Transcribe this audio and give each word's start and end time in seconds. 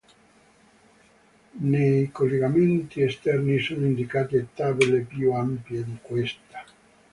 Nei 1.59 2.09
collegamenti 2.11 3.03
esterni 3.03 3.59
sono 3.59 3.85
indicate 3.85 4.47
tabelle 4.55 5.01
più 5.01 5.31
ampie 5.31 5.83
di 5.83 5.99
questa. 6.01 6.65